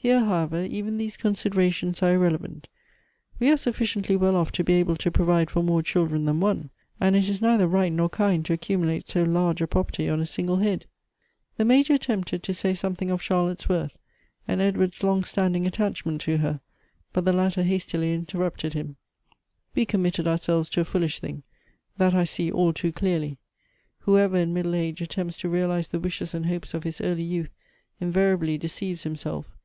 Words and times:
Here, 0.00 0.20
however, 0.20 0.62
even 0.62 0.96
these 0.96 1.16
considerations 1.16 2.04
are 2.04 2.14
irrelevant; 2.14 2.68
we 3.40 3.50
are 3.50 3.56
sufficiently 3.56 4.14
well 4.14 4.36
off 4.36 4.52
to 4.52 4.62
be 4.62 4.74
able 4.74 4.94
to 4.94 5.10
pro 5.10 5.26
vide 5.26 5.50
for 5.50 5.60
more 5.60 5.82
children 5.82 6.24
than 6.24 6.38
one, 6.38 6.70
and 7.00 7.16
it 7.16 7.28
is 7.28 7.42
neither 7.42 7.66
right 7.66 7.92
nor 7.92 8.08
kind 8.08 8.44
to 8.46 8.52
accumulate 8.52 9.08
so 9.08 9.24
large 9.24 9.60
a 9.60 9.66
property 9.66 10.08
on 10.08 10.20
a 10.20 10.24
single 10.24 10.58
head." 10.58 10.86
The 11.56 11.64
Major 11.64 11.94
attempted 11.94 12.44
to 12.44 12.54
say 12.54 12.74
something 12.74 13.10
of 13.10 13.20
Charlotte's 13.20 13.68
worth, 13.68 13.98
and 14.46 14.60
Edward's 14.62 15.02
long 15.02 15.24
standing 15.24 15.66
attachment 15.66 16.20
to 16.22 16.36
her; 16.38 16.60
but 17.12 17.24
the 17.24 17.32
latter 17.32 17.64
hastily 17.64 18.14
interrupted 18.14 18.74
him." 18.74 18.96
We 19.74 19.84
committed 19.84 20.26
frselves 20.26 20.70
to 20.70 20.82
a 20.82 20.84
foolish 20.84 21.18
thing, 21.18 21.42
that 21.96 22.14
I 22.14 22.22
see 22.22 22.52
all 22.52 22.72
too 22.72 22.92
clearly, 22.92 23.36
hoever, 24.02 24.36
in 24.36 24.54
middle 24.54 24.76
age, 24.76 25.00
attempts 25.02 25.36
to 25.38 25.48
realize 25.48 25.88
the 25.88 25.98
wishes 26.00 26.34
and 26.34 26.46
hopes 26.46 26.72
of 26.72 26.84
his 26.84 27.00
early 27.00 27.24
youth, 27.24 27.50
invariably 28.00 28.56
deceives 28.58 29.02
himself. 29.02 29.56